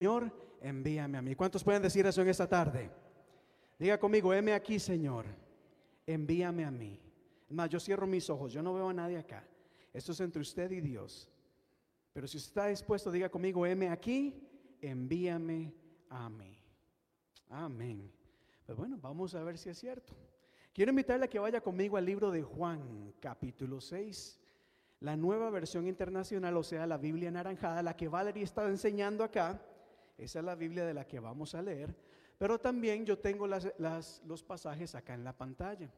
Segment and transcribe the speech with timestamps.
[0.00, 0.32] Señor,
[0.62, 1.34] envíame a mí.
[1.34, 2.90] ¿Cuántos pueden decir eso en esta tarde?
[3.78, 5.26] Diga conmigo, heme aquí, Señor,
[6.06, 6.98] envíame a mí.
[7.50, 9.46] Más, yo cierro mis ojos, yo no veo a nadie acá.
[9.92, 11.28] Esto es entre usted y Dios.
[12.14, 14.34] Pero si usted está dispuesto, diga conmigo, heme aquí,
[14.80, 15.74] envíame
[16.08, 16.58] a mí.
[17.50, 18.10] Amén.
[18.64, 20.14] Pues bueno, vamos a ver si es cierto.
[20.72, 24.40] Quiero invitarle a que vaya conmigo al libro de Juan, capítulo 6.
[25.00, 29.60] La nueva versión internacional, o sea, la Biblia anaranjada, la que Valerie está enseñando acá.
[30.20, 31.94] Esa es la Biblia de la que vamos a leer.
[32.36, 35.90] Pero también yo tengo los pasajes acá en la pantalla.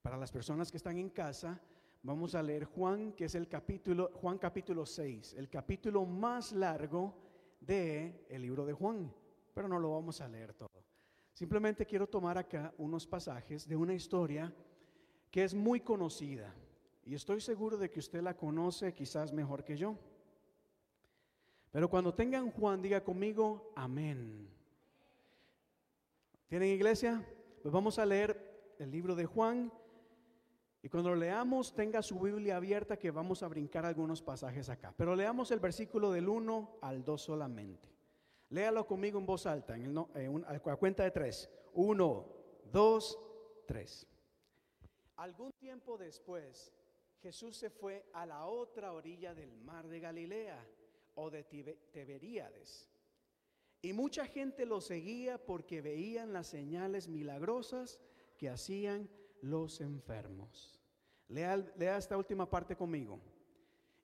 [0.00, 1.60] Para las personas que están en casa,
[2.02, 7.14] vamos a leer Juan, que es el capítulo, Juan capítulo 6, el capítulo más largo
[7.60, 9.12] del el libro de Juan.
[9.54, 10.82] Pero no lo vamos a leer todo.
[11.34, 14.52] Simplemente quiero tomar acá unos pasajes de una historia
[15.30, 16.54] que es muy conocida
[17.04, 19.96] y estoy seguro de que usted la conoce quizás mejor que yo.
[21.72, 24.46] Pero cuando tengan Juan, diga conmigo, amén.
[26.48, 27.26] ¿Tienen iglesia?
[27.62, 29.72] Pues vamos a leer el libro de Juan
[30.82, 34.92] y cuando lo leamos tenga su Biblia abierta que vamos a brincar algunos pasajes acá.
[34.94, 37.88] Pero leamos el versículo del 1 al 2 solamente.
[38.50, 41.48] Léalo conmigo en voz alta, en el, a cuenta de tres.
[41.72, 42.26] Uno,
[42.70, 43.18] dos,
[43.66, 44.06] tres.
[45.16, 46.70] Algún tiempo después,
[47.22, 50.62] Jesús se fue a la otra orilla del mar de Galilea
[51.14, 52.90] o de Tiberíades.
[53.80, 57.98] Y mucha gente lo seguía porque veían las señales milagrosas
[58.36, 59.10] que hacían
[59.40, 60.80] los enfermos.
[61.28, 63.20] Lea, lea esta última parte conmigo.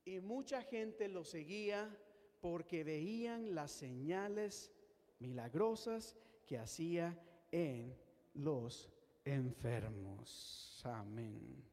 [0.04, 1.96] Y mucha gente lo seguía
[2.40, 4.72] porque veían las señales
[5.18, 7.18] milagrosas que hacía
[7.52, 7.96] en
[8.34, 8.90] los
[9.24, 10.80] enfermos.
[10.84, 11.64] Amén.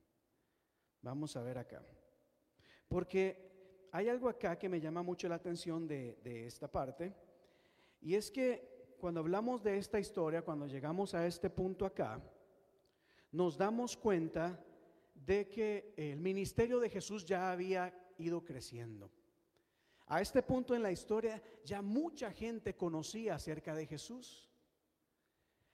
[1.01, 1.83] Vamos a ver acá.
[2.87, 3.44] Porque
[3.95, 7.15] hay algo acá que me llama mucho la atención de, esta parte.
[8.01, 12.21] Y es que cuando hablamos de esta historia, cuando llegamos a este punto acá,
[13.31, 14.61] nos damos cuenta
[15.13, 19.09] de que el ministerio de Jesús ya había ido creciendo.
[20.07, 24.51] A este punto en la historia ya mucha gente conocía acerca de Jesús.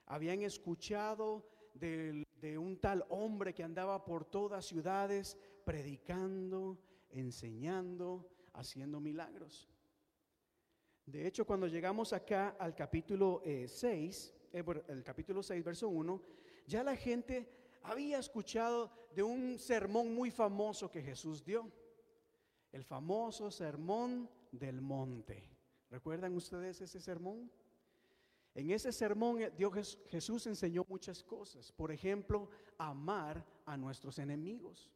[0.05, 2.23] Habían escuchado de,
[2.59, 6.77] un tal hombre que andaba por todas ciudades predicando,
[7.11, 9.69] enseñando, haciendo milagros.
[11.05, 16.21] De hecho, cuando llegamos acá al capítulo 6, eh, eh, el capítulo 6, verso 1,
[16.67, 17.49] ya la gente
[17.83, 21.71] había escuchado de un sermón muy famoso que Jesús dio
[22.71, 25.49] el famoso sermón del monte.
[25.89, 27.51] ¿Recuerdan ustedes ese sermón?
[28.53, 31.71] En ese sermón eh, Dios Jesús enseñó muchas cosas.
[31.71, 34.89] Por ejemplo, amar a nuestros enemigos.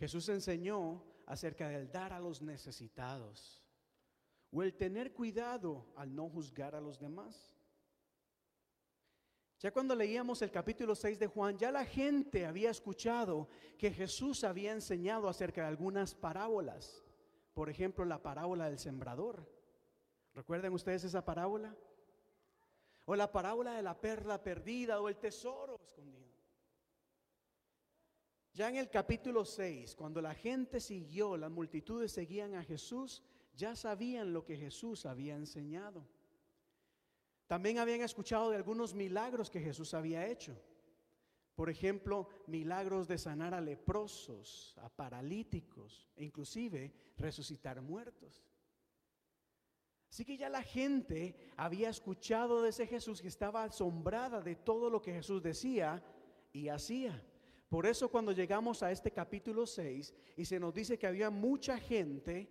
[0.00, 3.62] Jesús enseñó acerca del dar a los necesitados
[4.50, 7.54] o el tener cuidado al no juzgar a los demás.
[9.58, 14.42] Ya cuando leíamos el capítulo 6 de Juan, ya la gente había escuchado que Jesús
[14.42, 17.04] había enseñado acerca de algunas parábolas.
[17.52, 19.46] Por ejemplo, la parábola del sembrador.
[20.32, 21.76] ¿Recuerdan ustedes esa parábola?
[23.04, 26.29] O la parábola de la perla perdida o el tesoro escondido.
[28.60, 33.22] Ya en el capítulo 6, cuando la gente siguió, las multitudes seguían a Jesús,
[33.56, 36.06] ya sabían lo que Jesús había enseñado.
[37.46, 40.54] También habían escuchado de algunos milagros que Jesús había hecho.
[41.54, 48.44] Por ejemplo, milagros de sanar a leprosos, a paralíticos e inclusive resucitar muertos.
[50.10, 54.90] Así que ya la gente había escuchado de ese Jesús que estaba asombrada de todo
[54.90, 56.04] lo que Jesús decía
[56.52, 57.24] y hacía.
[57.70, 61.78] Por eso cuando llegamos a este capítulo 6 y se nos dice que había mucha
[61.78, 62.50] gente,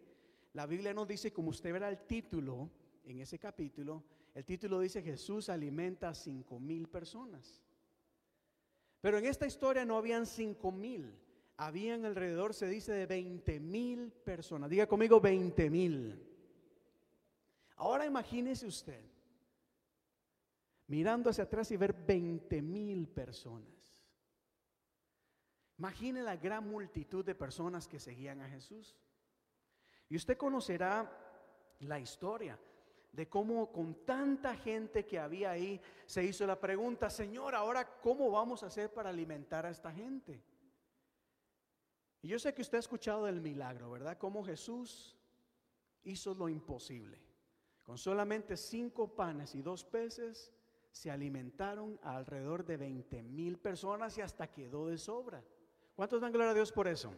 [0.53, 2.69] la Biblia nos dice, como usted verá el título
[3.03, 4.01] en ese capítulo,
[4.33, 7.61] el título dice Jesús alimenta a cinco mil personas.
[9.01, 11.13] Pero en esta historia no habían cinco mil,
[11.57, 14.69] habían alrededor, se dice, de 20 mil personas.
[14.69, 16.25] Diga conmigo 20 mil.
[17.75, 19.03] Ahora imagínese usted
[20.87, 23.78] mirando hacia atrás y ver 20 mil personas.
[25.79, 28.97] Imagine la gran multitud de personas que seguían a Jesús.
[30.09, 31.09] Y usted conocerá
[31.79, 32.59] la historia
[33.13, 38.29] de cómo con tanta gente que había ahí se hizo la pregunta, Señor, ahora ¿cómo
[38.29, 40.43] vamos a hacer para alimentar a esta gente?
[42.21, 44.17] Y yo sé que usted ha escuchado del milagro, ¿verdad?
[44.17, 45.17] Cómo Jesús
[46.03, 47.17] hizo lo imposible.
[47.83, 50.51] Con solamente cinco panes y dos peces
[50.91, 55.41] se alimentaron a alrededor de 20 mil personas y hasta quedó de sobra.
[55.99, 57.13] ¿Cuántos dan gloria a Dios por eso?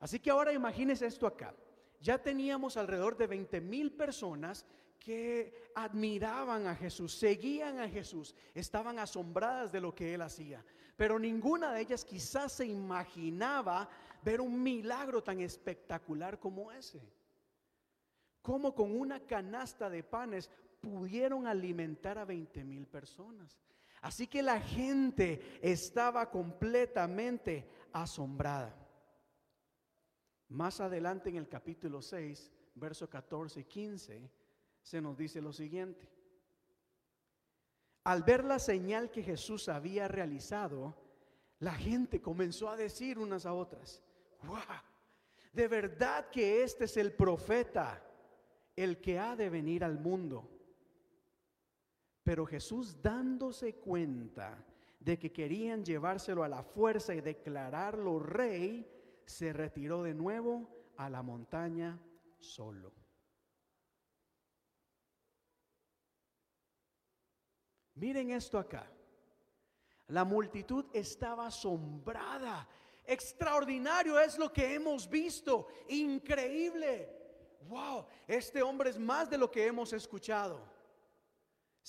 [0.00, 1.54] Así que ahora imagínese esto acá.
[2.00, 4.66] ya teníamos alrededor de 20 mil personas
[4.98, 10.64] que admiraban a Jesús, seguían a Jesús, estaban asombradas de lo que él hacía.
[10.96, 13.88] Pero ninguna de ellas quizás se imaginaba
[14.24, 17.00] ver un milagro tan espectacular como ese.
[18.42, 20.50] Como con una canasta de panes
[20.80, 23.56] pudieron alimentar a 20 mil personas.
[24.00, 28.74] Así que la gente estaba completamente asombrada.
[30.48, 34.30] Más adelante en el capítulo 6, versos 14 y 15,
[34.82, 36.08] se nos dice lo siguiente.
[38.04, 40.96] Al ver la señal que Jesús había realizado,
[41.58, 44.02] la gente comenzó a decir unas a otras,
[44.44, 44.58] wow,
[45.52, 48.02] de verdad que este es el profeta,
[48.74, 50.59] el que ha de venir al mundo.
[52.30, 54.64] Pero Jesús dándose cuenta
[55.00, 58.88] de que querían llevárselo a la fuerza y declararlo rey,
[59.26, 61.98] se retiró de nuevo a la montaña
[62.38, 62.92] solo.
[67.96, 68.88] Miren esto acá.
[70.06, 72.68] La multitud estaba asombrada.
[73.06, 75.66] Extraordinario es lo que hemos visto.
[75.88, 77.08] Increíble.
[77.62, 80.78] Wow, este hombre es más de lo que hemos escuchado.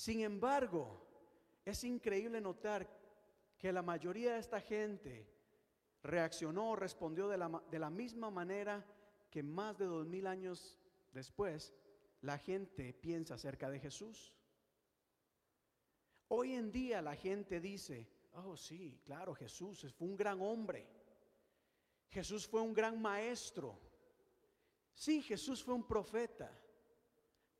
[0.02, 1.00] Sin embargo,
[1.64, 2.88] es increíble notar
[3.56, 5.28] que la mayoría de esta gente
[6.02, 8.84] reaccionó, respondió de la, de la misma manera
[9.30, 10.76] que más de dos mil años
[11.12, 11.72] después
[12.20, 14.34] la gente piensa acerca de Jesús.
[16.26, 20.84] Hoy en día la gente dice, oh sí, claro, Jesús fue un gran hombre.
[22.10, 23.78] Jesús fue un gran maestro.
[24.94, 26.50] Sí, Jesús fue un profeta.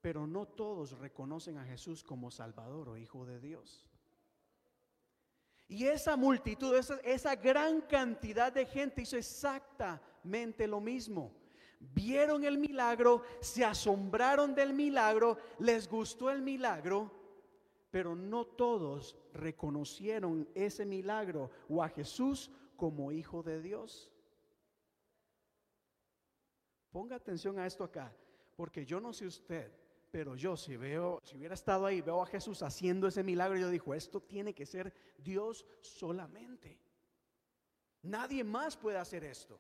[0.03, 3.87] Pero no todos reconocen a Jesús como Salvador o Hijo de Dios.
[5.69, 11.33] Y esa multitud, esa, esa, gran cantidad de gente hizo exactamente lo mismo.
[11.79, 17.11] Vieron el milagro, se asombraron del milagro, les gustó el milagro,
[17.91, 24.11] pero no todos reconocieron ese milagro o a Jesús como Hijo de Dios.
[26.91, 28.15] Ponga atención a esto acá,
[28.57, 29.73] porque yo no sé usted,
[30.13, 33.71] pero yo si veo, si hubiera estado ahí, veo a Jesús haciendo ese milagro, yo
[33.71, 36.79] digo, esto tiene que ser Dios solamente.
[38.03, 39.59] Nadie más puede hacer esto.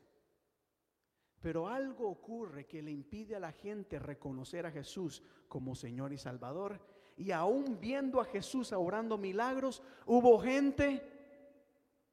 [1.41, 6.19] Pero algo ocurre que le impide a la gente reconocer a Jesús como Señor y
[6.19, 6.79] Salvador.
[7.17, 11.03] Y aún viendo a Jesús obrando milagros, hubo gente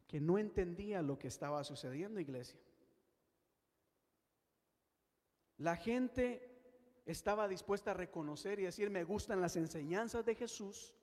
[0.08, 2.60] que no entendía lo que estaba sucediendo, iglesia.
[5.58, 6.49] La gente
[7.12, 10.94] estaba dispuesta a reconocer y decir, me gustan las enseñanzas de Jesús,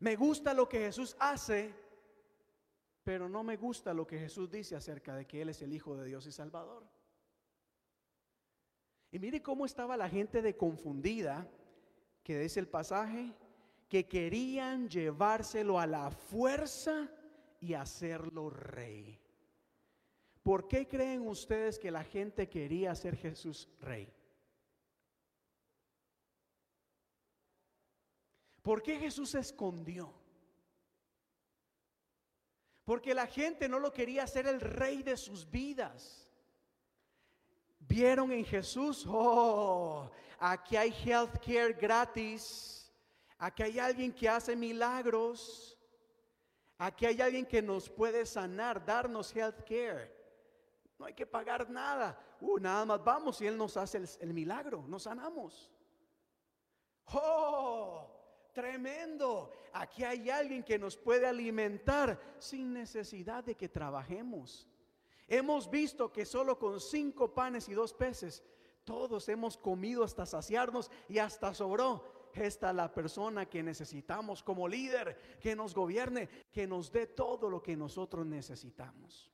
[0.00, 1.74] me gusta lo que Jesús hace,
[3.02, 5.96] pero no me gusta lo que Jesús dice acerca de que Él es el Hijo
[5.96, 6.84] de Dios y Salvador.
[9.10, 11.48] Y mire cómo estaba la gente de confundida,
[12.22, 13.32] que dice el pasaje,
[13.88, 17.08] que querían llevárselo a la fuerza
[17.60, 19.20] y hacerlo rey.
[20.42, 24.12] ¿Por qué creen ustedes que la gente quería hacer Jesús rey?
[28.64, 30.10] ¿Por qué Jesús se escondió?
[32.82, 36.26] Porque la gente no lo quería ser el rey de sus vidas.
[37.78, 42.90] Vieron en Jesús, oh, aquí hay health care gratis.
[43.36, 45.78] Aquí hay alguien que hace milagros.
[46.78, 50.10] Aquí hay alguien que nos puede sanar, darnos health care.
[50.98, 52.18] No hay que pagar nada.
[52.40, 55.70] Uh, nada más vamos y Él nos hace el, el milagro, nos sanamos.
[57.12, 58.13] Oh,
[58.54, 59.50] Tremendo.
[59.72, 64.68] Aquí hay alguien que nos puede alimentar sin necesidad de que trabajemos.
[65.26, 68.44] Hemos visto que solo con cinco panes y dos peces,
[68.84, 72.30] todos hemos comido hasta saciarnos y hasta sobró.
[72.32, 77.50] Esta es la persona que necesitamos como líder, que nos gobierne, que nos dé todo
[77.50, 79.32] lo que nosotros necesitamos.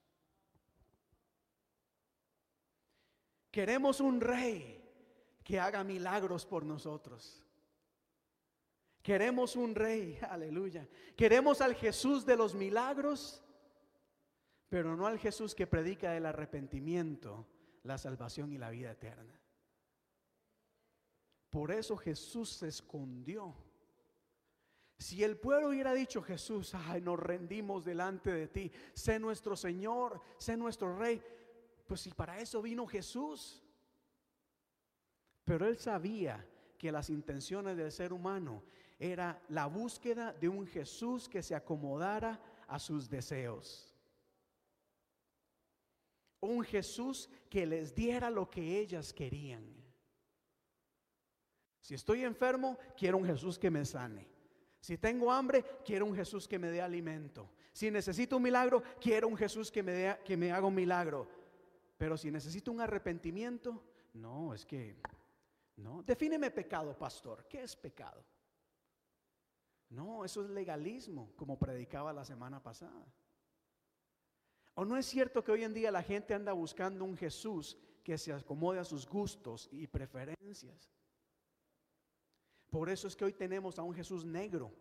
[3.50, 4.82] Queremos un rey
[5.44, 7.44] que haga milagros por nosotros.
[9.02, 10.86] Queremos un rey, aleluya.
[11.16, 13.42] Queremos al Jesús de los milagros,
[14.68, 17.46] pero no al Jesús que predica el arrepentimiento,
[17.82, 19.40] la salvación y la vida eterna.
[21.48, 23.54] Por eso Jesús se escondió.
[24.98, 30.20] Si el pueblo hubiera dicho, Jesús, ay, nos rendimos delante de ti, sé nuestro Señor,
[30.36, 31.20] sé nuestro Rey,
[31.86, 33.64] pues si para eso vino Jesús.
[35.44, 36.46] Pero él sabía
[36.78, 38.62] que las intenciones del ser humano
[39.00, 42.38] era la búsqueda de un Jesús que se acomodara
[42.68, 43.96] a sus deseos.
[46.40, 49.64] Un Jesús que les diera lo que ellas querían.
[51.80, 54.28] Si estoy enfermo, quiero un Jesús que me sane.
[54.78, 57.50] Si tengo hambre, quiero un Jesús que me dé alimento.
[57.72, 61.26] Si necesito un milagro, quiero un Jesús que me, dé, que me haga un milagro.
[61.96, 63.82] Pero si necesito un arrepentimiento,
[64.14, 64.96] no, es que,
[65.76, 66.02] no.
[66.02, 67.46] Defíneme pecado, pastor.
[67.48, 68.22] ¿Qué es pecado?
[69.90, 73.06] No, eso es legalismo, como predicaba la semana pasada.
[74.74, 78.16] ¿O no es cierto que hoy en día la gente anda buscando un Jesús que
[78.16, 80.90] se acomode a sus gustos y preferencias?
[82.70, 84.72] Por eso es que hoy tenemos a un Jesús negro,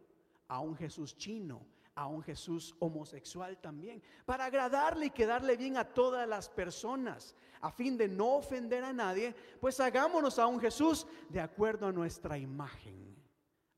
[0.48, 5.84] a un Jesús chino, a un Jesús homosexual también, para agradarle y quedarle bien a
[5.84, 11.06] todas las personas, a fin de no ofender a nadie, pues hagámonos a un Jesús
[11.30, 13.19] de acuerdo a nuestra imagen,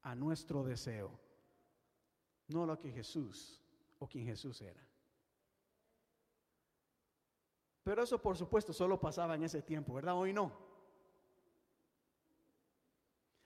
[0.03, 1.11] a nuestro deseo,
[2.47, 3.61] no lo que Jesús
[3.99, 4.81] o quien Jesús era.
[7.83, 10.15] Pero eso por supuesto solo pasaba en ese tiempo, ¿verdad?
[10.15, 10.51] Hoy no.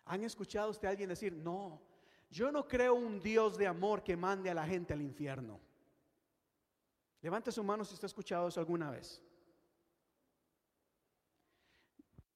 [0.06, 1.82] ¿Han escuchado usted a alguien decir, no,
[2.30, 5.60] yo no creo un Dios de amor que mande a la gente al infierno?
[7.22, 9.22] Levante su mano si usted ha escuchado eso alguna vez.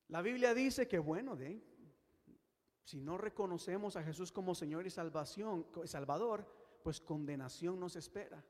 [0.07, 1.61] La Biblia dice que, bueno, de,
[2.89, 6.43] si no reconocemos a Jesús como Señor y salvación, Salvador,
[6.81, 8.43] pues condenación nos espera.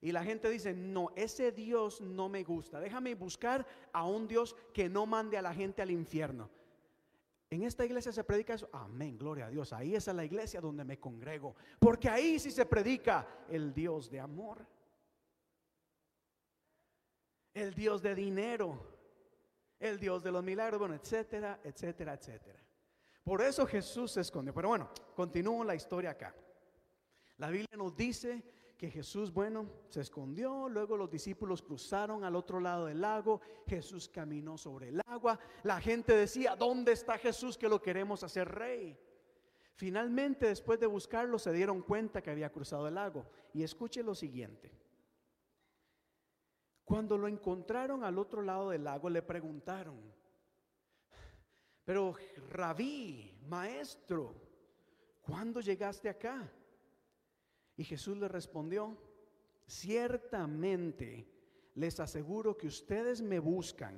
[0.00, 2.80] Y la gente dice, no, ese Dios no me gusta.
[2.80, 6.48] Déjame buscar a un Dios que no mande a la gente al infierno.
[7.50, 8.70] En esta iglesia se predica eso.
[8.72, 9.74] Amén, gloria a Dios.
[9.74, 11.54] Ahí es la iglesia donde me congrego.
[11.78, 14.66] Porque ahí sí se predica el Dios de amor.
[17.52, 18.78] El Dios de dinero.
[19.78, 20.78] El Dios de los milagros.
[20.78, 22.65] Bueno, etcétera, etcétera, etcétera.
[23.26, 24.52] Por eso Jesús se esconde.
[24.52, 26.32] Pero bueno, continúo la historia acá.
[27.38, 28.40] La Biblia nos dice
[28.78, 34.08] que Jesús, bueno, se escondió, luego los discípulos cruzaron al otro lado del lago, Jesús
[34.08, 38.96] caminó sobre el agua, la gente decía, ¿dónde está Jesús que lo queremos hacer rey?
[39.74, 43.26] Finalmente, después de buscarlo, se dieron cuenta que había cruzado el lago.
[43.52, 44.70] Y escuche lo siguiente.
[46.84, 50.00] Cuando lo encontraron al otro lado del lago, le preguntaron,
[51.86, 52.16] pero
[52.50, 54.34] rabí, maestro,
[55.22, 56.52] ¿cuándo llegaste acá?
[57.76, 58.98] Y Jesús le respondió,
[59.68, 61.30] ciertamente
[61.76, 63.96] les aseguro que ustedes me buscan,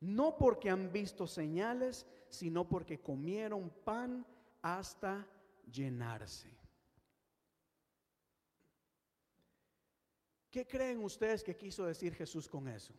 [0.00, 4.26] no porque han visto señales, sino porque comieron pan
[4.60, 5.24] hasta
[5.70, 6.50] llenarse.
[10.50, 12.92] ¿Qué creen ustedes que quiso decir Jesús con eso?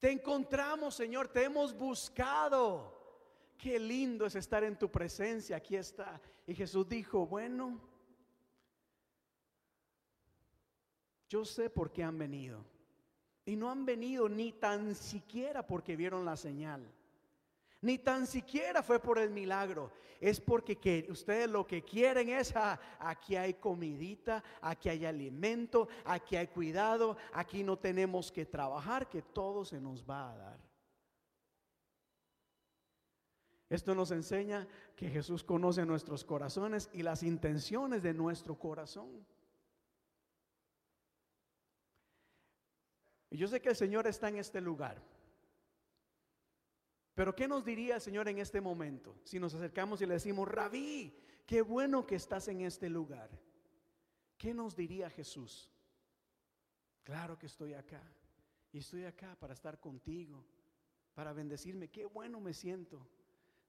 [0.00, 2.98] Te encontramos, Señor, te hemos buscado.
[3.58, 6.18] Qué lindo es estar en tu presencia, aquí está.
[6.46, 7.78] Y Jesús dijo, bueno,
[11.28, 12.64] yo sé por qué han venido.
[13.44, 16.82] Y no han venido ni tan siquiera porque vieron la señal.
[17.82, 19.90] Ni tan siquiera fue por el milagro.
[20.20, 25.88] Es porque que ustedes lo que quieren es, ah, aquí hay comidita, aquí hay alimento,
[26.04, 30.70] aquí hay cuidado, aquí no tenemos que trabajar, que todo se nos va a dar.
[33.70, 39.24] Esto nos enseña que Jesús conoce nuestros corazones y las intenciones de nuestro corazón.
[43.30, 45.00] Y yo sé que el Señor está en este lugar.
[47.20, 49.14] Pero ¿qué nos diría el Señor en este momento?
[49.24, 53.28] Si nos acercamos y le decimos, Rabí, qué bueno que estás en este lugar.
[54.38, 55.70] ¿Qué nos diría Jesús?
[57.02, 58.02] Claro que estoy acá.
[58.72, 60.42] Y estoy acá para estar contigo,
[61.12, 61.90] para bendecirme.
[61.90, 63.06] Qué bueno me siento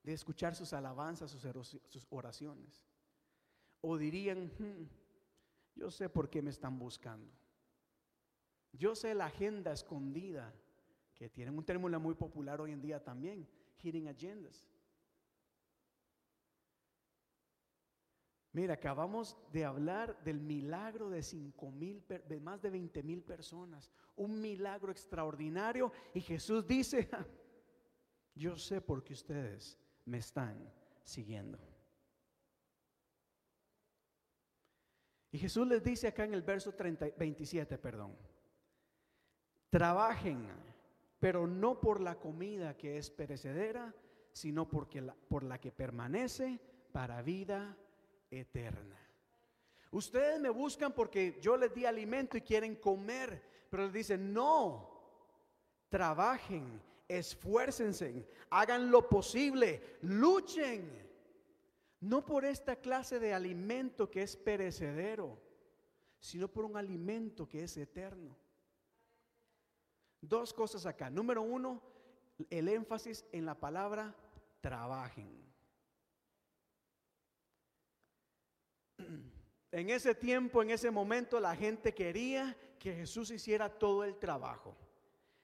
[0.02, 2.86] de escuchar sus alabanzas, sus oraciones.
[3.82, 4.88] O dirían, hmm,
[5.76, 7.34] yo sé por qué me están buscando.
[8.72, 10.54] Yo sé la agenda escondida
[11.22, 13.48] que tienen un término muy popular hoy en día también,
[13.84, 14.66] hidden agendas.
[18.54, 23.92] Mira, acabamos de hablar del milagro de cinco mil, de más de 20 mil personas,
[24.16, 25.92] un milagro extraordinario.
[26.16, 27.08] Y Jesús dice:
[28.34, 30.74] Yo sé por qué ustedes me están
[31.04, 31.60] siguiendo.
[35.30, 38.18] Y Jesús les dice acá en el verso 30, 27, perdón,
[39.70, 40.71] trabajen,
[41.22, 43.96] pero no por la comida que es perecedera,
[44.34, 46.60] sino porque por la que permanece
[46.92, 47.78] para vida
[48.30, 48.98] eterna.
[49.92, 54.90] Ustedes me buscan porque yo les di alimento y quieren comer, pero les dicen, no,
[55.90, 61.10] trabajen esfuércense, hagan lo posible, luchen.
[62.00, 65.38] No por esta clase de alimento que es perecedero,
[66.20, 68.36] sino por un alimento que es eterno.
[70.22, 71.10] Dos cosas acá.
[71.10, 71.82] Número uno,
[72.50, 74.16] el énfasis en la palabra
[74.62, 75.52] trabajen.
[79.74, 84.76] En ese tiempo, en ese momento, la gente quería que Jesús hiciera todo el trabajo.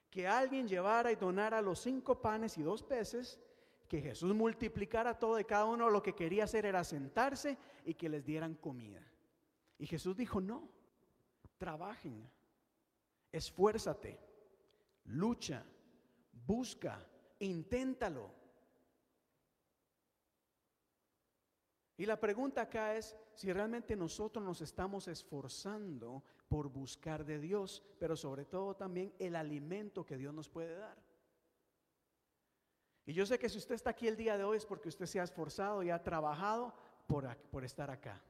[0.09, 3.39] Que alguien llevara y donara los cinco panes y dos peces,
[3.87, 5.89] que Jesús multiplicara todo de cada uno.
[5.89, 9.01] Lo que quería hacer era sentarse y que les dieran comida.
[9.79, 10.67] Y Jesús dijo, no,
[11.57, 12.29] trabajen,
[13.31, 14.19] esfuérzate,
[15.07, 15.63] lucha,
[16.31, 17.05] busca,
[17.39, 18.31] inténtalo.
[21.97, 27.83] Y la pregunta acá es si realmente nosotros nos estamos esforzando por buscar de Dios,
[27.99, 30.97] pero sobre todo también el alimento que Dios nos puede dar.
[33.05, 35.05] Y yo sé que si usted está aquí el día de hoy es porque usted
[35.05, 36.75] se ha esforzado y ha trabajado
[37.07, 38.21] por, por estar acá.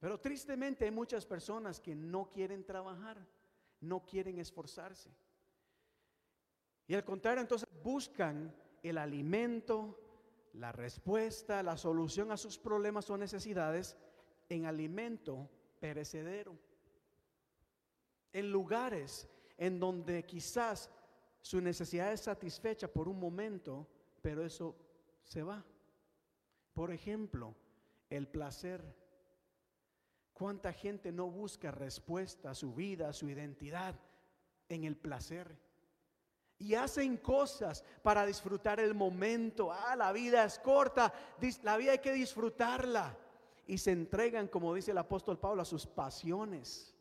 [0.00, 3.24] Pero tristemente hay muchas personas que no quieren trabajar,
[3.82, 5.10] no quieren esforzarse.
[6.86, 9.98] Y al contrario, entonces buscan el alimento,
[10.54, 13.96] la respuesta, la solución a sus problemas o necesidades
[14.48, 15.48] en alimento
[15.80, 16.56] perecedero.
[18.32, 20.90] En lugares en donde quizás
[21.40, 23.86] su necesidad es satisfecha por un momento,
[24.20, 24.76] pero eso
[25.24, 25.64] se va.
[26.72, 27.54] Por ejemplo,
[28.08, 29.01] el placer.
[30.42, 33.94] ¿Cuánta gente no busca respuesta a su vida, a su identidad
[34.68, 35.56] en el placer?
[36.58, 39.72] y hacen cosas para disfrutar el momento.
[39.72, 41.12] Ah, la vida es corta,
[41.62, 43.16] la vida hay que disfrutarla.
[43.68, 46.92] Y se entregan, como dice el apóstol Pablo, a sus pasiones.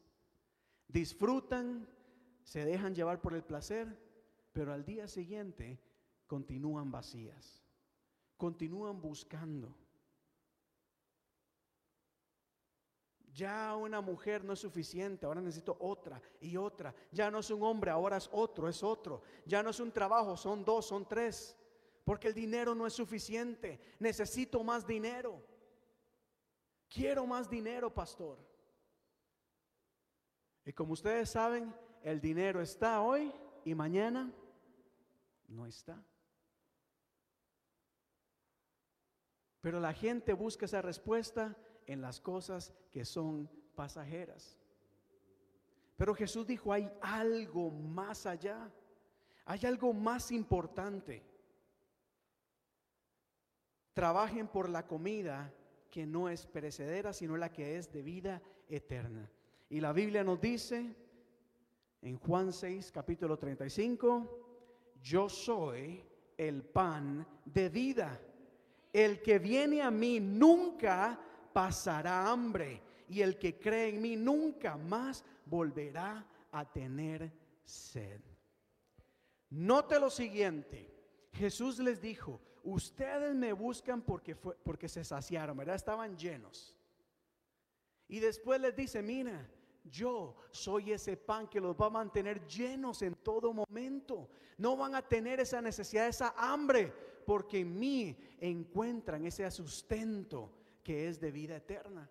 [0.87, 1.87] Disfrutan,
[2.43, 3.87] se dejan llevar por el placer,
[4.53, 5.79] pero al día siguiente
[6.27, 7.63] continúan vacías,
[8.37, 9.75] continúan buscando.
[13.33, 16.93] Ya una mujer no es suficiente, ahora necesito otra y otra.
[17.11, 19.21] Ya no es un hombre, ahora es otro, es otro.
[19.45, 21.55] Ya no es un trabajo, son dos, son tres.
[22.03, 23.79] Porque el dinero no es suficiente.
[23.99, 25.41] Necesito más dinero.
[26.89, 28.37] Quiero más dinero, pastor.
[30.65, 33.31] Y como ustedes saben, el dinero está hoy
[33.63, 34.29] y mañana
[35.47, 36.03] no está.
[39.61, 41.55] Pero la gente busca esa respuesta
[41.91, 44.57] en las cosas que son pasajeras.
[45.97, 48.71] Pero Jesús dijo, hay algo más allá,
[49.45, 51.23] hay algo más importante.
[53.93, 55.53] Trabajen por la comida
[55.89, 59.29] que no es perecedera, sino la que es de vida eterna.
[59.69, 60.95] Y la Biblia nos dice
[62.01, 66.03] en Juan 6, capítulo 35, yo soy
[66.37, 68.19] el pan de vida.
[68.91, 71.19] El que viene a mí nunca
[71.53, 77.31] pasará hambre y el que cree en mí nunca más volverá a tener
[77.63, 78.21] sed.
[79.49, 80.89] Note lo siguiente,
[81.33, 85.75] Jesús les dijo, ustedes me buscan porque, fue, porque se saciaron, ¿verdad?
[85.75, 86.75] Estaban llenos.
[88.07, 89.49] Y después les dice, mira,
[89.83, 94.29] yo soy ese pan que los va a mantener llenos en todo momento.
[94.57, 96.93] No van a tener esa necesidad, esa hambre,
[97.25, 102.09] porque en mí encuentran ese sustento que es de vida eterna.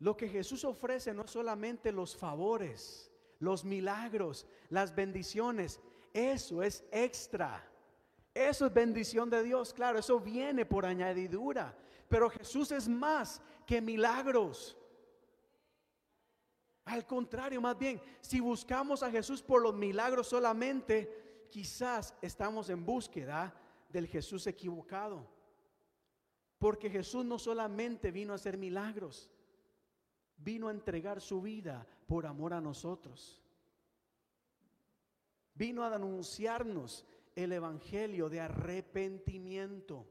[0.00, 5.80] Lo que Jesús ofrece no es solamente los favores, los milagros, las bendiciones,
[6.12, 7.64] eso es extra.
[8.32, 11.76] Eso es bendición de Dios, claro, eso viene por añadidura.
[12.08, 14.76] Pero Jesús es más que milagros.
[16.84, 22.86] Al contrario, más bien, si buscamos a Jesús por los milagros solamente, quizás estamos en
[22.86, 23.52] búsqueda
[23.88, 25.26] del Jesús equivocado.
[26.58, 29.30] Porque Jesús no solamente vino a hacer milagros,
[30.36, 33.40] vino a entregar su vida por amor a nosotros.
[35.54, 40.06] Vino a anunciarnos el Evangelio de arrepentimiento.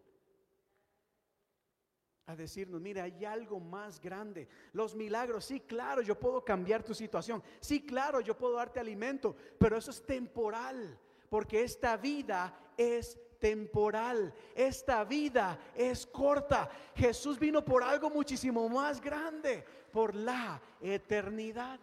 [2.25, 4.49] A decirnos, mira, hay algo más grande.
[4.73, 7.41] Los milagros, sí, claro, yo puedo cambiar tu situación.
[7.61, 14.33] Sí, claro, yo puedo darte alimento, pero eso es temporal, porque esta vida es temporal.
[14.55, 16.69] Esta vida es corta.
[16.95, 21.79] Jesús vino por algo muchísimo más grande, por la eternidad.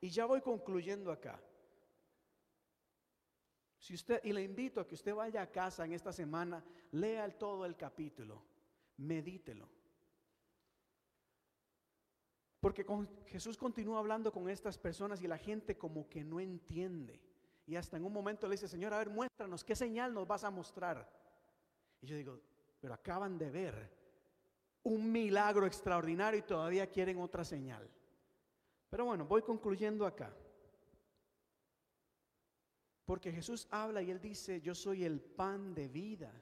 [0.00, 1.40] Y ya voy concluyendo acá.
[3.78, 7.28] Si usted, y le invito a que usted vaya a casa en esta semana, lea
[7.36, 8.42] todo el capítulo,
[8.98, 9.68] medítelo.
[12.60, 12.86] Porque
[13.26, 17.20] Jesús continúa hablando con estas personas y la gente como que no entiende.
[17.66, 20.44] Y hasta en un momento le dice, Señor, a ver, muéstranos, ¿qué señal nos vas
[20.44, 21.08] a mostrar?
[22.00, 22.40] Y yo digo,
[22.80, 24.02] pero acaban de ver
[24.82, 27.88] un milagro extraordinario y todavía quieren otra señal.
[28.90, 30.34] Pero bueno, voy concluyendo acá.
[33.04, 36.32] Porque Jesús habla y él dice, yo soy el pan de vida.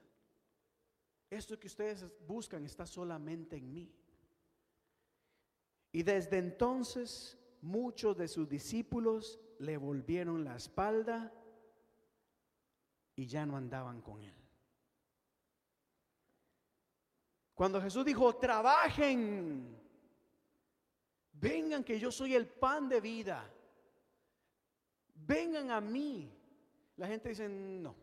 [1.28, 3.94] Esto que ustedes buscan está solamente en mí.
[5.92, 11.32] Y desde entonces muchos de sus discípulos le volvieron la espalda
[13.14, 14.34] y ya no andaban con él.
[17.54, 19.78] Cuando Jesús dijo, trabajen,
[21.32, 23.52] vengan que yo soy el pan de vida,
[25.14, 26.32] vengan a mí.
[26.96, 27.94] La gente dice, no,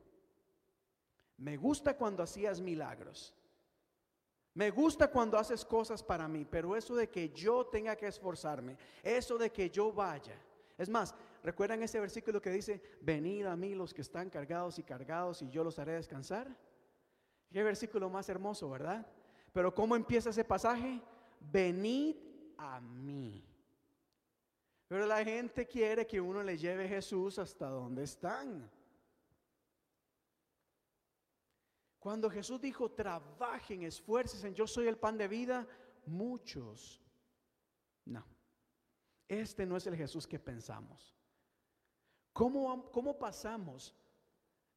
[1.38, 3.34] me gusta cuando hacías milagros.
[4.54, 8.76] Me gusta cuando haces cosas para mí, pero eso de que yo tenga que esforzarme,
[9.04, 10.40] eso de que yo vaya.
[10.78, 14.84] Es más, ¿recuerdan ese versículo que dice, venid a mí los que están cargados y
[14.84, 16.48] cargados y yo los haré descansar?
[17.52, 19.06] Qué versículo más hermoso, ¿verdad?
[19.54, 21.02] Pero ¿cómo empieza ese pasaje?
[21.40, 22.16] Venid
[22.58, 23.44] a mí.
[24.88, 28.70] Pero la gente quiere que uno le lleve Jesús hasta donde están.
[32.00, 35.68] Cuando Jesús dijo, trabajen, esfuercen, yo soy el pan de vida,
[36.06, 37.02] muchos.
[38.06, 38.26] No,
[39.28, 41.17] este no es el Jesús que pensamos.
[42.38, 43.96] ¿Cómo, cómo pasamos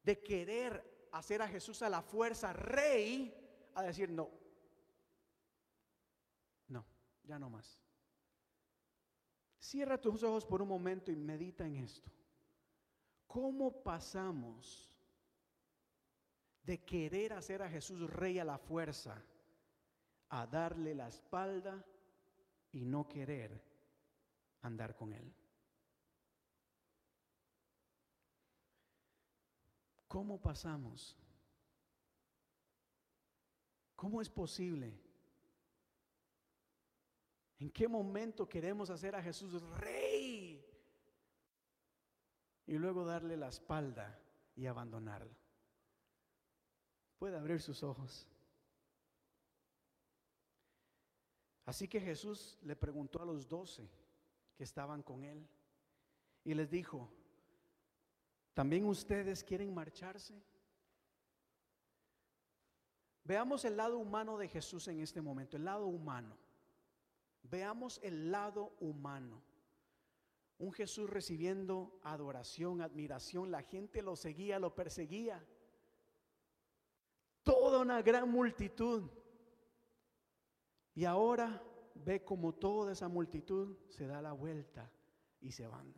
[0.01, 3.31] de querer hacer a Jesús a la fuerza rey
[3.75, 4.31] a decir, no,
[7.23, 7.79] ya no más.
[9.59, 12.09] Cierra tus ojos por un momento y medita en esto.
[13.27, 14.91] ¿Cómo pasamos
[16.63, 19.23] de querer hacer a Jesús rey a la fuerza
[20.29, 21.85] a darle la espalda
[22.71, 23.63] y no querer
[24.63, 25.31] andar con Él?
[30.11, 31.15] ¿Cómo pasamos?
[33.95, 34.99] ¿Cómo es posible?
[37.59, 40.65] ¿En qué momento queremos hacer a Jesús rey?
[42.67, 44.21] Y luego darle la espalda
[44.53, 45.33] y abandonarlo.
[47.17, 48.27] Puede abrir sus ojos.
[51.63, 53.89] Así que Jesús le preguntó a los doce
[54.57, 55.47] que estaban con él
[56.43, 57.09] y les dijo,
[58.53, 60.41] ¿también ustedes quieren marcharse?
[63.23, 66.37] Veamos el lado humano de Jesús en este momento, el lado humano.
[67.43, 69.41] Veamos el lado humano.
[70.57, 73.51] Un Jesús recibiendo adoración, admiración.
[73.51, 75.43] La gente lo seguía, lo perseguía.
[77.43, 79.09] Toda una gran multitud.
[80.93, 81.63] Y ahora
[81.95, 84.91] ve como toda esa multitud se da la vuelta
[85.39, 85.93] y se van.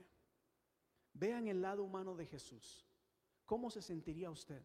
[1.14, 2.86] Vean el lado humano de Jesús.
[3.46, 4.62] ¿Cómo se sentiría usted?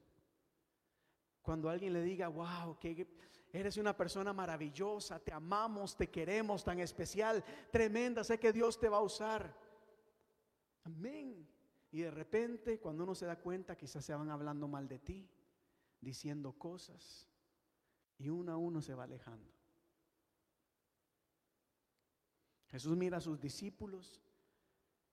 [1.43, 3.07] Cuando alguien le diga, wow, que
[3.53, 8.89] eres una persona maravillosa, te amamos, te queremos, tan especial, tremenda, sé que Dios te
[8.89, 9.55] va a usar.
[10.85, 11.49] Amén.
[11.91, 15.29] Y de repente, cuando uno se da cuenta, quizás se van hablando mal de ti,
[16.01, 17.27] diciendo cosas,
[18.19, 19.51] y uno a uno se va alejando.
[22.69, 24.21] Jesús mira a sus discípulos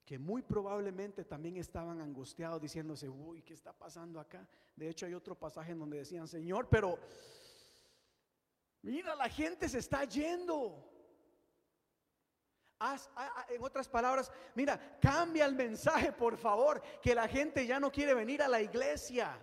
[0.06, 4.48] que muy probablemente también estaban angustiados diciéndose, uy, ¿qué está pasando acá?
[4.76, 7.00] De hecho hay otro pasaje en donde decían, Señor, pero
[8.84, 10.91] mira, la gente se está yendo.
[13.50, 18.13] en otras palabras, mira, cambia el mensaje, por favor, que la gente ya no quiere
[18.13, 19.36] venir a la iglesia.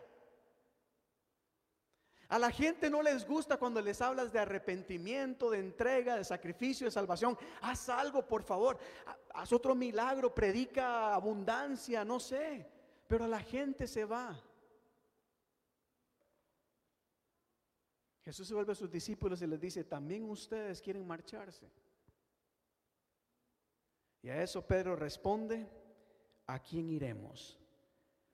[2.33, 6.87] A la gente no les gusta cuando les hablas de arrepentimiento, de entrega, de sacrificio,
[6.87, 7.37] de salvación.
[7.61, 8.79] Haz algo, por favor.
[9.35, 12.67] Haz otro milagro, predica abundancia, no sé.
[13.07, 14.43] Pero la gente se va.
[18.25, 21.71] Jesús se vuelve a sus discípulos y les dice, también ustedes quieren marcharse.
[24.23, 25.69] Y a eso Pedro responde,
[26.47, 27.61] ¿a quién iremos?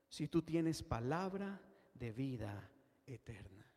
[0.08, 1.60] Si tú tienes palabra
[1.94, 2.70] de vida
[3.04, 3.67] eterna.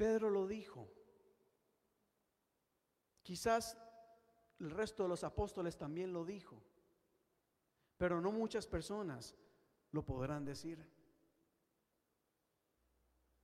[0.00, 0.88] Pedro lo dijo.
[3.22, 3.76] Quizás
[4.58, 6.58] el resto de los apóstoles también lo dijo.
[7.98, 9.36] Pero no muchas personas
[9.92, 10.82] lo podrán decir.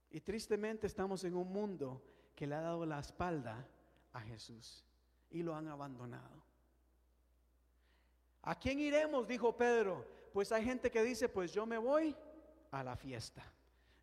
[0.09, 2.03] Y tristemente estamos en un mundo
[2.35, 3.69] que le ha dado la espalda
[4.15, 4.83] a Jesús
[5.29, 6.43] y lo han abandonado.
[8.41, 9.29] ¿A quién iremos?
[9.29, 10.07] Dijo Pedro.
[10.33, 12.17] Pues hay gente que dice, pues yo me voy
[12.71, 13.45] a la fiesta.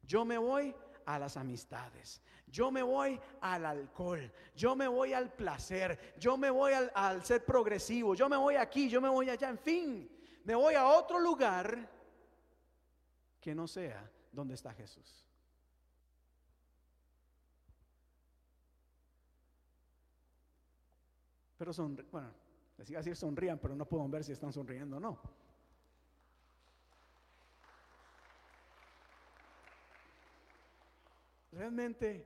[0.04, 2.22] Yo me voy a las amistades.
[2.48, 4.32] Yo me voy al alcohol.
[4.56, 6.13] Yo me voy al placer.
[6.20, 8.16] Yo me voy al, ser progresivo.
[8.16, 8.89] Yo me voy aquí.
[8.89, 9.50] Yo me voy allá.
[9.50, 10.10] En fin,
[10.44, 11.89] me voy a otro lugar
[13.42, 15.28] que no sea donde está Jesús.
[21.58, 22.30] Pero son, bueno,
[22.78, 25.42] les iba a decir sonrían, pero no puedo ver si están sonriendo o no.
[31.54, 32.26] Realmente,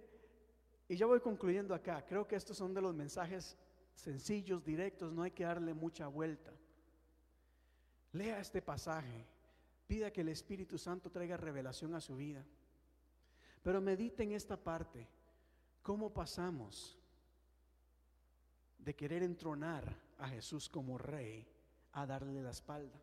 [0.87, 3.57] y ya voy concluyendo acá, creo que estos son de los mensajes
[3.93, 6.53] sencillos, directos, no hay que darle mucha vuelta.
[8.13, 9.25] Lea este pasaje,
[9.85, 12.45] pida que el Espíritu Santo traiga revelación a su vida.
[13.63, 15.07] Pero medite en esta parte,
[15.81, 16.97] cómo pasamos
[18.79, 21.45] de querer entronar a Jesús como rey
[21.91, 22.97] a darle la espalda.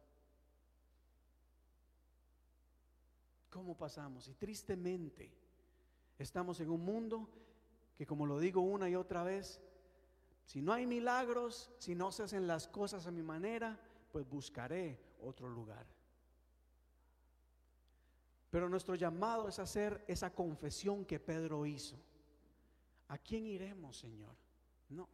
[3.51, 4.27] ¿Cómo pasamos?
[4.29, 5.43] Y tristemente
[6.18, 7.29] estamos en un mundo
[7.96, 9.61] que, como lo digo una y otra vez,
[10.44, 13.79] si no hay milagros, si no se hacen las cosas a mi manera,
[14.12, 15.87] pues buscaré otro lugar.
[18.50, 21.96] Pero nuestro llamado es hacer esa confesión que Pedro hizo.
[23.09, 24.35] ¿A quién iremos, Señor?
[24.90, 25.09] No,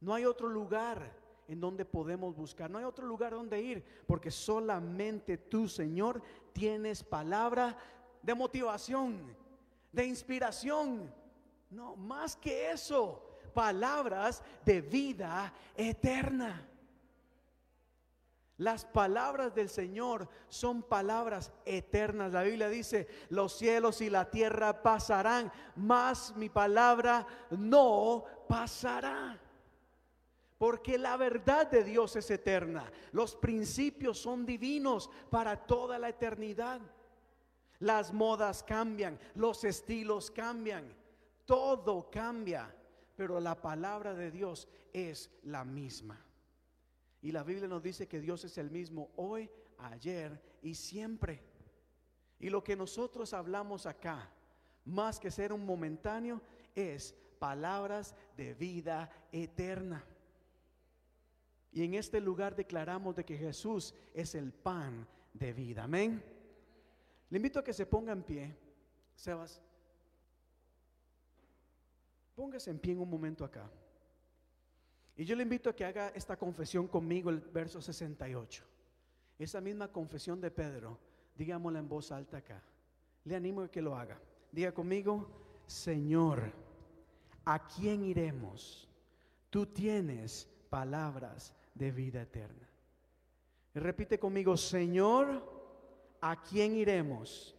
[0.00, 1.12] no hay otro lugar
[1.48, 7.04] en donde podemos buscar, no hay otro lugar donde ir, porque solamente tú, Señor, tienes
[7.04, 7.76] palabra
[8.22, 9.36] de motivación,
[9.96, 11.12] de inspiración.
[11.70, 16.68] No, más que eso, palabras de vida eterna.
[18.58, 22.32] Las palabras del Señor son palabras eternas.
[22.32, 29.38] La Biblia dice, los cielos y la tierra pasarán, mas mi palabra no pasará.
[30.56, 32.90] Porque la verdad de Dios es eterna.
[33.12, 36.80] Los principios son divinos para toda la eternidad.
[37.80, 40.84] Las modas cambian, los estilos cambian,
[41.44, 42.74] todo cambia,
[43.16, 46.22] pero la palabra de Dios es la misma.
[47.22, 51.42] Y la Biblia nos dice que Dios es el mismo hoy, ayer y siempre.
[52.38, 54.30] Y lo que nosotros hablamos acá,
[54.84, 56.40] más que ser un momentáneo,
[56.74, 60.04] es palabras de vida eterna.
[61.72, 65.84] Y en este lugar declaramos de que Jesús es el pan de vida.
[65.84, 66.35] Amén.
[67.30, 68.56] Le invito a que se ponga en pie.
[69.14, 69.60] Sebas,
[72.34, 73.68] póngase en pie en un momento acá.
[75.16, 78.64] Y yo le invito a que haga esta confesión conmigo, el verso 68.
[79.38, 80.98] Esa misma confesión de Pedro,
[81.36, 82.62] digámosla en voz alta acá.
[83.24, 84.20] Le animo a que lo haga.
[84.52, 85.28] Diga conmigo,
[85.66, 86.52] Señor,
[87.44, 88.88] ¿a quién iremos?
[89.50, 92.68] Tú tienes palabras de vida eterna.
[93.74, 95.55] Repite conmigo, Señor,
[96.20, 97.54] ¿a quién iremos?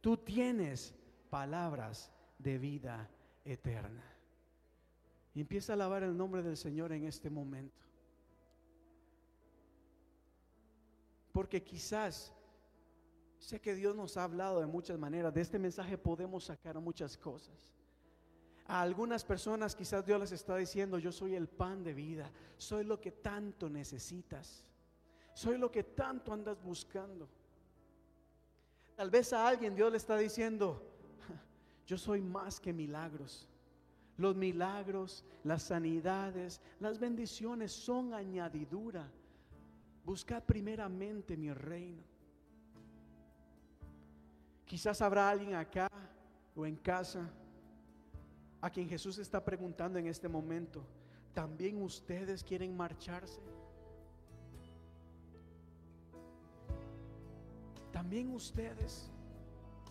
[0.00, 0.94] Tú tienes
[1.30, 3.10] palabras de vida
[3.44, 4.04] eterna.
[5.34, 7.84] Y empieza a alabar el nombre del Señor en este momento.
[11.32, 12.32] Porque quizás
[13.38, 15.32] sé que Dios nos ha hablado de muchas maneras.
[15.32, 17.70] De este mensaje podemos sacar muchas cosas.
[18.66, 22.84] A algunas personas quizás Dios les está diciendo, yo soy el pan de vida, soy
[22.84, 24.66] lo que tanto necesitas,
[25.32, 27.28] soy lo que tanto andas buscando.
[28.98, 30.82] Tal vez a alguien Dios le está diciendo,
[31.86, 33.48] yo soy más que milagros.
[34.16, 39.08] Los milagros, las sanidades, las bendiciones son añadidura.
[40.04, 42.02] Busca primeramente mi reino.
[44.66, 45.88] Quizás habrá alguien acá
[46.56, 47.30] o en casa
[48.60, 50.82] a quien Jesús está preguntando en este momento,
[51.32, 53.38] ¿también ustedes quieren marcharse?
[57.98, 59.10] También ustedes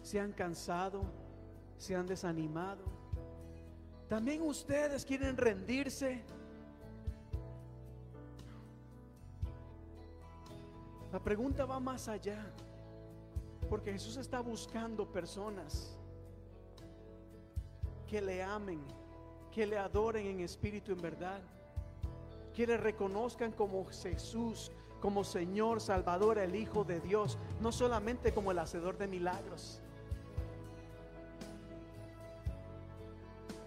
[0.01, 1.01] se han cansado,
[1.77, 2.85] se han desanimado.
[4.07, 6.23] También ustedes quieren rendirse.
[11.11, 12.49] La pregunta va más allá,
[13.69, 15.93] porque Jesús está buscando personas
[18.07, 18.79] que le amen,
[19.51, 21.41] que le adoren en espíritu en verdad,
[22.53, 28.51] que le reconozcan como Jesús, como Señor, Salvador, el Hijo de Dios, no solamente como
[28.51, 29.81] el hacedor de milagros.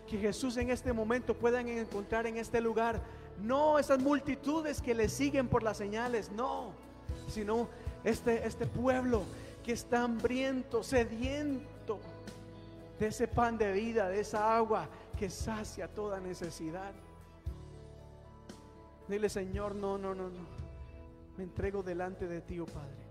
[0.08, 3.00] Que Jesús en este momento puedan encontrar en este lugar
[3.42, 6.72] no esas multitudes que le siguen por las señales, no,
[7.28, 7.68] sino
[8.04, 9.22] este, este pueblo
[9.64, 12.00] que está hambriento, sediento
[12.98, 14.88] de ese pan de vida, de esa agua
[15.18, 16.92] que sacia toda necesidad.
[19.08, 20.59] Dile, Señor, no, no, no, no.
[21.36, 23.10] Me entrego delante de ti, oh Padre.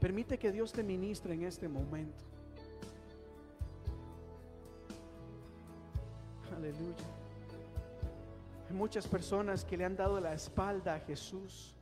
[0.00, 2.24] Permite que Dios te ministre en este momento.
[6.56, 7.04] Aleluya.
[8.68, 11.74] Hay muchas personas que le han dado la espalda a Jesús.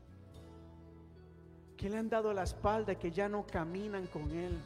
[1.76, 4.58] Que le han dado la espalda, que ya no caminan con Él.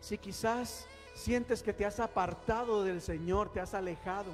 [0.00, 4.30] Si quizás sientes que te has apartado del Señor, te has alejado.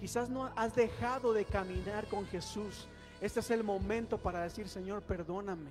[0.00, 2.86] Quizás no has dejado de caminar con Jesús.
[3.26, 5.68] Este es el momento para decir, Señor, perdóname.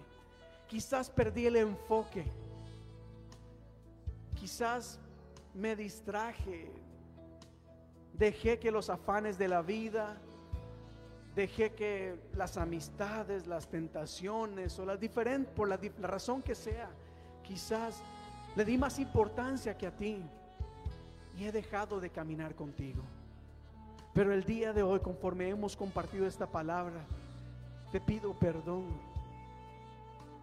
[0.67, 2.25] Quizás perdí el enfoque.
[4.37, 4.99] Quizás
[5.53, 6.69] me distraje.
[8.11, 10.17] Dejé que los afanes de la vida,
[11.33, 16.89] dejé que las amistades, las tentaciones o las diferentes, por la, la razón que sea,
[17.41, 18.01] quizás
[18.57, 20.21] le di más importancia que a ti
[21.37, 23.01] y he dejado de caminar contigo.
[24.13, 26.99] Pero el día de hoy, conforme hemos compartido esta palabra,
[27.91, 28.85] te pido perdón.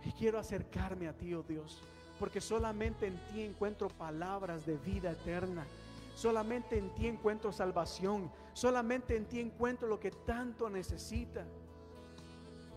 [0.04, 1.82] Y quiero acercarme a ti, oh Dios,
[2.18, 5.66] porque solamente en ti encuentro palabras de vida eterna.
[6.14, 8.30] Solamente en ti encuentro salvación.
[8.52, 11.44] Solamente en ti encuentro lo que tanto necesita.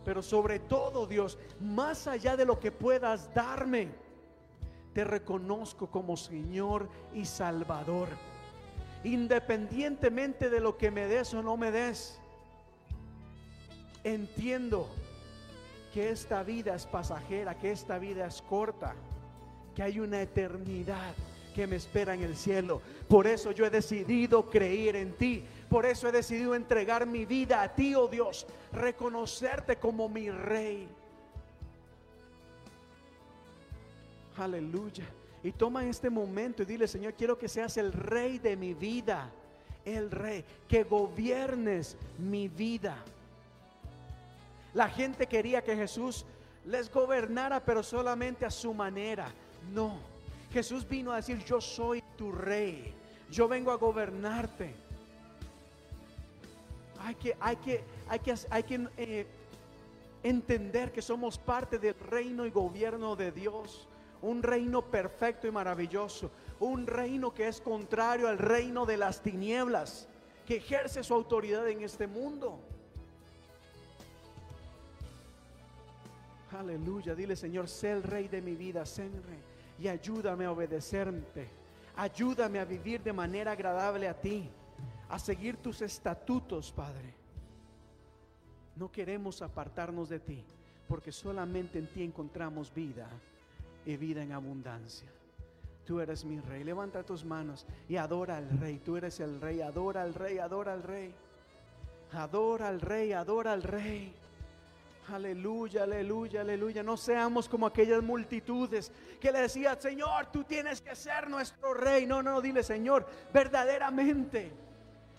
[0.06, 3.89] Pero sobre todo, Dios, más allá de lo que puedas darme,
[4.93, 8.08] te reconozco como Señor y Salvador
[9.06, 12.19] independientemente de lo que me des o no me des.
[14.06, 14.88] Entiendo
[15.91, 18.94] que esta vida es pasajera, que esta vida es corta,
[19.76, 21.15] que hay una eternidad
[21.56, 22.84] que me espera en el cielo.
[23.08, 25.44] Por eso yo he decidido creer en ti.
[25.68, 28.46] Por eso he decidido entregar mi vida a ti, oh Dios.
[28.72, 30.88] Reconocerte como mi rey.
[34.38, 35.06] Aleluya.
[35.44, 39.32] Y toma este momento y dile, Señor, quiero que seas el rey de mi vida.
[39.84, 43.04] El rey, que gobiernes mi vida.
[44.76, 46.24] La gente quería que Jesús
[46.66, 49.28] les gobernara, pero solamente a su manera.
[49.74, 49.98] No,
[50.52, 52.94] Jesús vino a decir, yo soy tu rey.
[53.32, 54.76] Yo vengo a gobernarte.
[57.00, 59.28] Hay que, hay que, hay que, hay que eh,
[60.22, 63.88] entender que somos parte del reino y gobierno de Dios
[64.26, 70.08] un reino perfecto y maravilloso, un reino que es contrario al reino de las tinieblas,
[70.48, 72.60] que ejerce su autoridad en este mundo.
[76.60, 79.39] Aleluya, dile Señor, sé el rey de mi vida, sé el rey,
[79.80, 81.48] y ayúdame a obedecerte,
[81.96, 84.50] ayúdame a vivir de manera agradable a ti,
[85.10, 87.13] a seguir tus estatutos, Padre.
[88.76, 90.44] No queremos apartarnos de ti,
[90.88, 93.08] porque solamente en ti encontramos vida
[93.86, 95.10] y vida en abundancia.
[95.86, 96.63] Tú eres mi rey.
[96.63, 98.82] Levanta tus manos y adora al rey.
[98.84, 99.62] Tú eres el rey.
[99.62, 101.13] Adora al rey, adora al rey.
[102.12, 104.13] Adora al rey, adora al rey.
[105.13, 106.82] Aleluya, aleluya, aleluya.
[106.82, 112.08] No seamos como aquellas multitudes que le decían, Señor, tú tienes que ser nuestro rey.
[112.08, 114.52] No, no, dile, Señor, verdaderamente,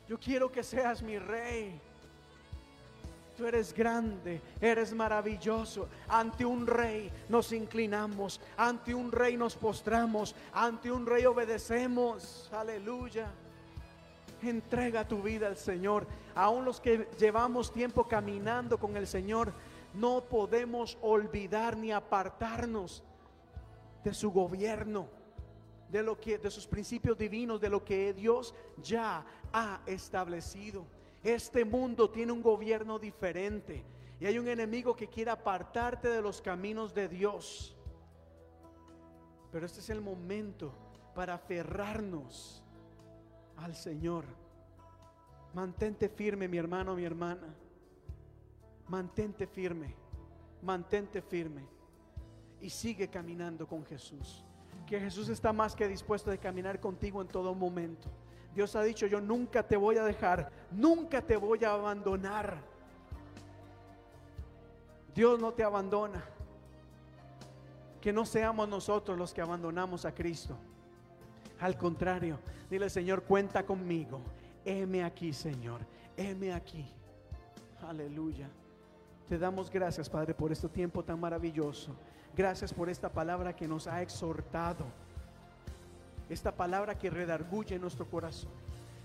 [0.09, 1.81] yo quiero que seas mi rey.
[3.37, 5.89] Tú eres grande, eres maravilloso.
[6.09, 12.51] Ante un rey nos inclinamos, ante un rey nos postramos, ante un rey obedecemos.
[12.53, 13.31] Aleluya.
[14.43, 16.07] Entrega tu vida al Señor.
[16.35, 19.53] Aún los que llevamos tiempo caminando con el Señor,
[19.97, 23.03] no podemos olvidar ni apartarnos
[24.05, 25.09] de su gobierno,
[25.91, 30.85] de lo que de sus principios divinos, de lo que Dios ya ha establecido.
[31.23, 33.85] Este mundo tiene un gobierno diferente
[34.21, 37.75] y hay un enemigo que quiere apartarte de los caminos de Dios.
[39.51, 40.73] Pero este es el momento
[41.15, 42.63] para aferrarnos
[43.57, 44.25] al Señor.
[45.55, 47.55] Mantente firme, mi hermano, mi hermana.
[48.89, 49.95] Mantente firme,
[50.63, 51.63] mantente firme
[52.61, 54.45] y sigue caminando con Jesús.
[54.87, 58.09] Que Jesús está más que dispuesto de caminar contigo en todo momento.
[58.55, 62.59] Dios ha dicho, yo nunca te voy a dejar, nunca te voy a abandonar.
[65.15, 66.25] Dios no te abandona.
[68.01, 70.57] Que no seamos nosotros los que abandonamos a Cristo.
[71.61, 72.39] Al contrario,
[72.71, 74.21] dile Señor, cuenta conmigo.
[74.65, 75.81] Heme aquí, Señor.
[76.17, 76.89] Heme aquí.
[77.83, 78.49] Aleluya.
[79.29, 81.93] Te damos gracias, Padre, por este tiempo tan maravilloso.
[82.37, 84.85] Gracias por esta palabra que nos ha exhortado
[86.29, 88.51] esta palabra que redarguye nuestro corazón.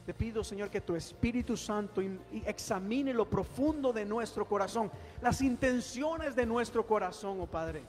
[0.05, 2.01] Te pido, Señor, que tu Espíritu Santo
[2.45, 4.91] examine lo profundo de nuestro corazón,
[5.21, 7.83] las intenciones de nuestro corazón, oh Padre,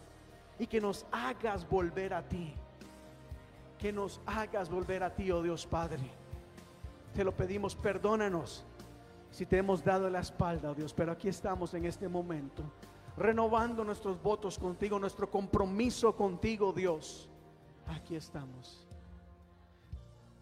[0.59, 2.53] y que nos hagas volver a ti.
[3.79, 6.03] Que nos hagas volver a ti, oh Dios Padre.
[7.15, 8.65] Te lo pedimos, perdónanos
[9.33, 12.63] si te hemos dado la espalda, oh Dios, pero aquí estamos en este momento,
[13.17, 17.31] renovando nuestros votos contigo, nuestro compromiso contigo, Dios.
[17.87, 18.87] Aquí estamos.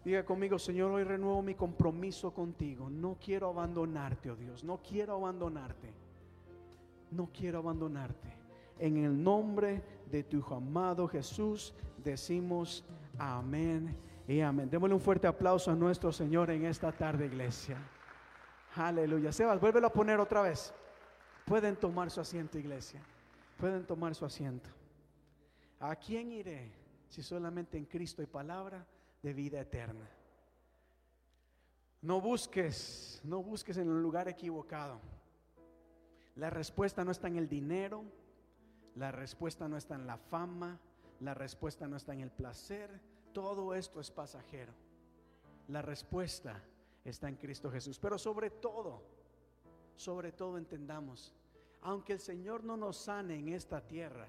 [0.03, 2.89] Diga conmigo, Señor, hoy renuevo mi compromiso contigo.
[2.89, 4.63] No quiero abandonarte, oh Dios.
[4.63, 5.93] No quiero abandonarte.
[7.11, 8.29] No quiero abandonarte.
[8.77, 9.81] En el nombre
[10.11, 11.73] de tu Hijo amado Jesús
[12.03, 12.83] decimos
[13.17, 13.95] amén
[14.27, 14.69] y amén.
[14.69, 17.77] Démosle un fuerte aplauso a nuestro Señor en esta tarde, iglesia.
[18.75, 19.31] Aleluya.
[19.31, 20.73] Sebas, vuélvelo a poner otra vez.
[21.45, 23.01] Pueden tomar su asiento, iglesia.
[23.57, 24.69] Pueden tomar su asiento.
[25.79, 26.71] ¿A quién iré
[27.09, 28.85] si solamente en Cristo hay palabra
[29.21, 30.07] de vida eterna?
[32.01, 34.99] No busques, no busques en un lugar equivocado.
[36.35, 38.05] La respuesta no está en el dinero,
[38.95, 40.79] la respuesta no está en la fama,
[41.19, 43.01] la respuesta no está en el placer,
[43.33, 44.73] todo esto es pasajero.
[45.67, 46.63] La respuesta
[47.03, 47.99] está en Cristo Jesús.
[47.99, 49.01] Pero sobre todo,
[49.95, 51.33] sobre todo entendamos,
[51.81, 54.27] aunque el Señor no nos sane en esta tierra,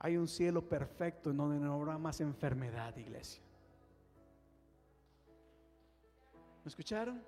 [0.00, 3.42] hay un cielo perfecto en donde no habrá más enfermedad, iglesia.
[6.64, 7.22] ¿Me escucharon?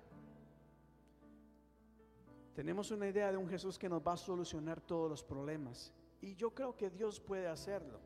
[2.54, 5.92] Tenemos una idea de un Jesús que nos va a solucionar todos los problemas.
[6.20, 7.98] Y yo creo que Dios puede hacerlo.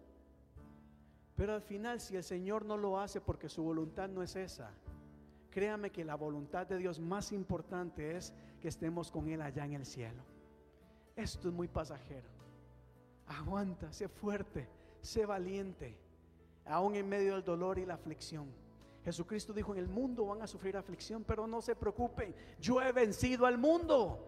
[1.35, 4.71] Pero al final, si el Señor no lo hace porque su voluntad no es esa,
[5.55, 9.75] créame que la voluntad de Dios más importante es que estemos con Él allá en
[9.75, 10.21] el cielo.
[11.15, 12.29] Esto es muy pasajero.
[13.29, 14.69] Aguanta, sé fuerte,
[15.01, 15.97] sé valiente,
[16.67, 18.49] aún en medio del dolor y la aflicción.
[19.05, 22.91] Jesucristo dijo, en el mundo van a sufrir aflicción, pero no se preocupen, yo he
[22.91, 24.19] vencido al mundo.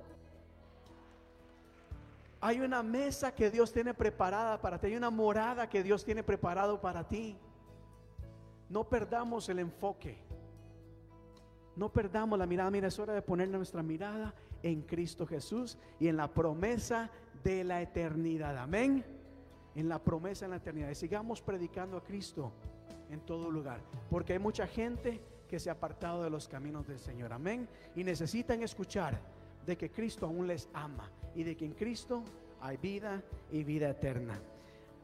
[2.41, 6.23] Hay una mesa que Dios tiene preparada para ti, hay una morada que Dios tiene
[6.23, 7.37] preparado para ti.
[8.69, 10.26] No perdamos el enfoque.
[11.77, 12.71] No perdamos la mirada.
[12.71, 17.11] Mira, es hora de poner nuestra mirada en Cristo Jesús y en la promesa
[17.45, 18.57] de la eternidad.
[18.59, 19.05] Amén.
[19.75, 20.91] En la promesa de la eternidad.
[20.91, 22.53] Y sigamos predicando a Cristo
[23.11, 23.81] en todo lugar.
[24.11, 27.33] Porque hay mucha gente que se ha apartado de los caminos del Señor.
[27.33, 27.69] Amén.
[27.95, 29.21] Y necesitan escuchar
[29.65, 32.25] de que Cristo aún les ama y de que en Cristo
[32.61, 34.41] hay vida y vida eterna.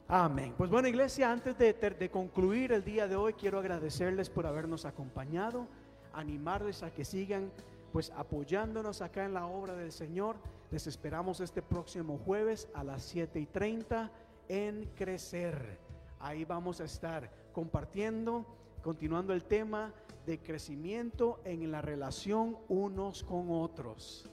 [0.09, 0.55] Amén.
[0.57, 4.85] Pues bueno, iglesia, antes de, de, concluir el día de hoy, quiero agradecerles por habernos
[4.85, 5.67] acompañado,
[6.13, 7.51] animarles a que sigan
[7.93, 10.37] pues apoyándonos acá en la obra del Señor.
[10.71, 14.11] Les esperamos este próximo jueves a las 7 y 30
[14.49, 15.79] en Crecer.
[16.21, 18.47] Ahí vamos a estar compartiendo,
[18.83, 19.93] continuando el tema
[20.25, 24.31] de crecimiento en la relación unos con otros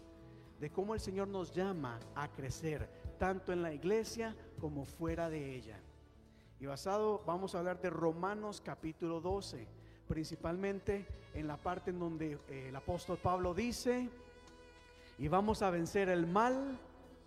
[0.60, 5.56] de cómo el Señor nos llama a crecer, tanto en la iglesia como fuera de
[5.56, 5.80] ella.
[6.60, 9.68] Y basado, vamos a hablar de Romanos capítulo 12,
[10.08, 11.08] principalmente
[11.40, 14.10] en la parte en donde eh, el apóstol Pablo dice,
[15.18, 16.78] y vamos a vencer el mal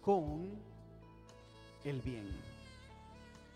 [0.01, 0.51] con
[1.85, 2.29] el bien.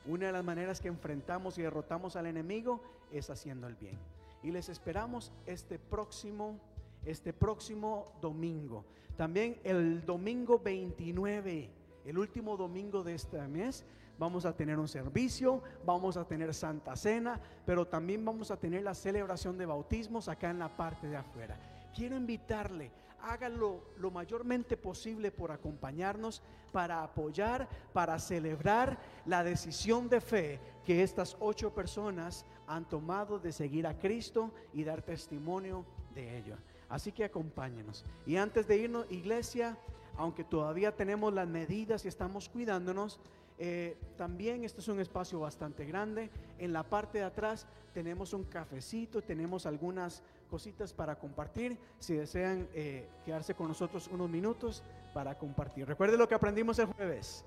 [0.06, 2.80] Una de las maneras que enfrentamos y derrotamos al enemigo
[3.12, 3.98] es haciendo el bien.
[4.42, 6.60] Y les esperamos este próximo
[7.06, 8.84] este próximo domingo.
[9.16, 11.70] También el domingo 29,
[12.04, 13.84] el último domingo de este mes,
[14.18, 18.82] vamos a tener un servicio, vamos a tener Santa Cena, pero también vamos a tener
[18.82, 21.58] la celebración de bautismos acá en la parte de afuera.
[21.94, 22.90] Quiero invitarle,
[23.22, 26.42] hágalo lo mayormente posible por acompañarnos
[26.72, 33.52] para apoyar, para celebrar la decisión de fe que estas ocho personas han tomado de
[33.52, 36.56] seguir a Cristo y dar testimonio de ello.
[36.88, 38.04] Así que acompáñenos.
[38.26, 39.76] Y antes de irnos, iglesia,
[40.16, 43.20] aunque todavía tenemos las medidas y estamos cuidándonos,
[43.58, 46.30] eh, también este es un espacio bastante grande.
[46.58, 51.78] En la parte de atrás tenemos un cafecito, tenemos algunas cositas para compartir.
[51.98, 54.82] Si desean eh, quedarse con nosotros unos minutos
[55.14, 55.86] para compartir.
[55.86, 57.44] Recuerde lo que aprendimos el jueves.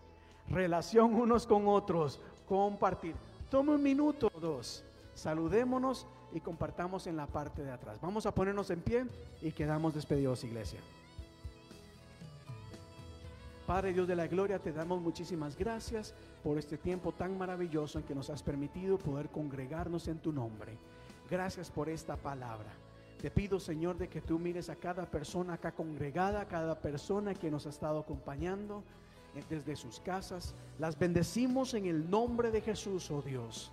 [0.49, 3.15] Relación unos con otros, compartir.
[3.51, 4.83] Tome un minuto o dos.
[5.13, 7.99] Saludémonos y compartamos en la parte de atrás.
[8.01, 9.05] Vamos a ponernos en pie
[9.41, 10.79] y quedamos despedidos, iglesia.
[13.69, 18.03] Padre Dios de la Gloria, te damos muchísimas gracias por este tiempo tan maravilloso en
[18.03, 20.75] que nos has permitido poder congregarnos en tu nombre.
[21.29, 22.71] Gracias por esta palabra.
[23.21, 27.35] Te pido, Señor, de que tú mires a cada persona acá congregada, a cada persona
[27.35, 28.83] que nos ha estado acompañando
[29.35, 30.55] eh, desde sus casas.
[30.79, 33.71] Las bendecimos en el nombre de Jesús, oh Dios.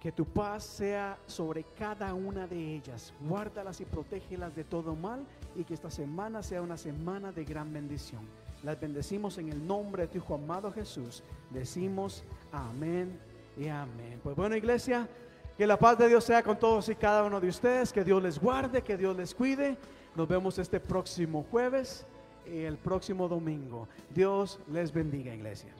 [0.00, 3.12] Que tu paz sea sobre cada una de ellas.
[3.20, 7.70] Guárdalas y protégelas de todo mal y que esta semana sea una semana de gran
[7.70, 8.45] bendición.
[8.62, 11.22] Las bendecimos en el nombre de tu Hijo amado Jesús.
[11.50, 13.18] Decimos amén
[13.56, 14.20] y amén.
[14.22, 15.08] Pues bueno, iglesia,
[15.56, 17.92] que la paz de Dios sea con todos y cada uno de ustedes.
[17.92, 19.76] Que Dios les guarde, que Dios les cuide.
[20.14, 22.06] Nos vemos este próximo jueves
[22.46, 23.88] y el próximo domingo.
[24.10, 25.72] Dios les bendiga, iglesia.